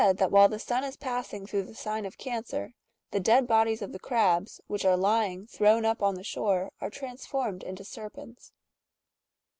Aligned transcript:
42/ 0.01 0.31
while 0.31 0.49
the 0.49 0.57
sun 0.57 0.83
is 0.83 0.95
passing 0.97 1.45
through 1.45 1.61
the 1.61 1.75
sign 1.75 2.07
of 2.07 2.17
Cancer, 2.17 2.73
the 3.11 3.19
dead 3.19 3.45
bodies 3.45 3.83
of 3.83 3.91
the 3.91 3.99
crabs, 3.99 4.59
which 4.65 4.83
are 4.83 4.97
lying 4.97 5.45
thrown 5.45 5.85
up 5.85 6.01
on 6.01 6.15
the 6.15 6.23
shore, 6.23 6.71
are 6.81 6.89
transformed 6.89 7.61
into 7.61 7.83
serpents. 7.83 8.51